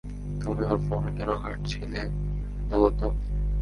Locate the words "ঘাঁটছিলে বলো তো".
1.35-3.07